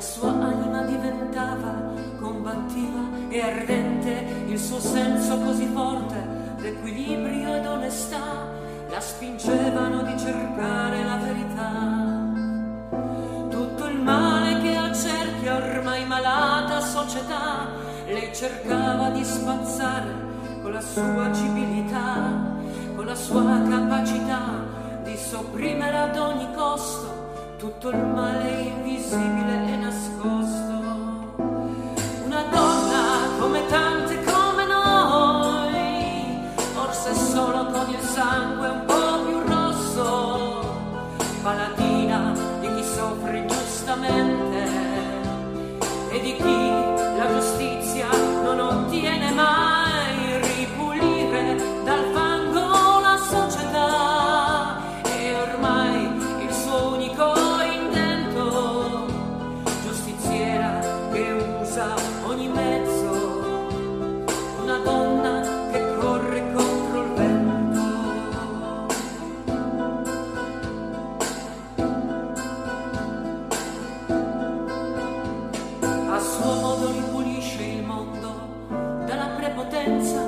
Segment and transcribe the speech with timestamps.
[0.00, 6.16] la sua anima diventava combattiva e ardente, il suo senso così forte
[6.56, 8.48] d'equilibrio ed onestà
[8.88, 12.32] la spingevano di cercare la verità.
[13.50, 17.68] Tutto il male che accerchia ormai malata società,
[18.06, 20.14] lei cercava di spazzare
[20.62, 22.56] con la sua civiltà,
[22.96, 24.64] con la sua capacità
[25.02, 27.19] di sopprimere ad ogni costo
[27.60, 31.34] tutto il male invisibile e nascosto.
[32.24, 36.38] Una donna come tante come noi,
[36.72, 40.74] forse solo con il sangue un po' più rosso,
[41.42, 44.68] paladina di chi soffre ingiustamente
[46.12, 46.89] e di chi
[76.12, 80.20] a suo modo ripulisce il mondo dalla prepotenza,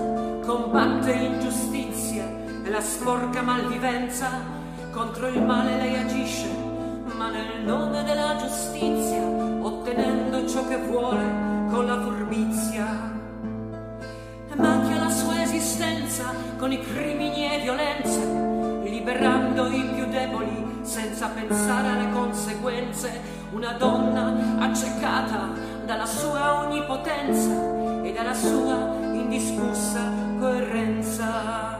[0.44, 2.24] combatte l'ingiustizia
[2.62, 4.60] e la sporca malvivenza.
[4.92, 6.48] Contro il male lei agisce,
[7.16, 9.24] ma nel nome della giustizia,
[9.60, 11.24] ottenendo ciò che vuole
[11.70, 13.10] con la furbizia.
[14.54, 21.88] Macchia la sua esistenza con i crimini e violenze, liberando i più deboli senza pensare
[21.88, 23.40] alle conseguenze.
[23.52, 25.48] Una donna accecata
[25.84, 27.50] dalla sua onnipotenza
[28.02, 30.00] e dalla sua indiscussa
[30.38, 31.78] coerenza.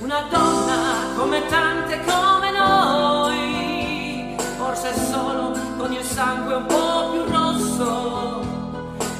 [0.00, 8.40] Una donna come tante come noi, forse solo con il sangue un po' più rosso,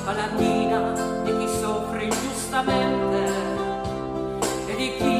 [0.04, 0.92] paladina
[1.22, 3.32] di chi soffre ingiustamente
[4.66, 5.11] e di chi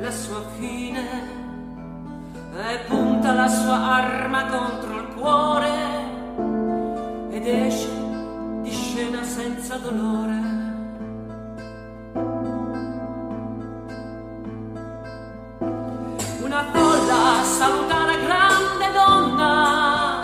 [0.00, 1.38] la sua fine
[2.56, 5.70] e punta la sua arma contro il cuore
[7.30, 7.90] ed esce
[8.62, 10.48] di scena senza dolore.
[16.42, 20.20] Una folla saluta la grande donna,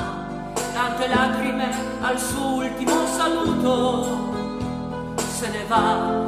[0.73, 1.69] tante lacrime
[2.01, 4.07] al suo ultimo saluto,
[5.17, 6.27] se ne va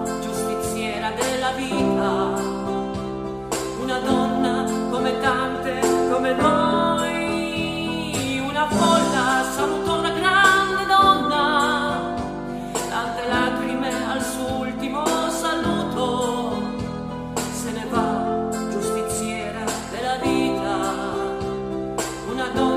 [22.38, 22.67] una noche.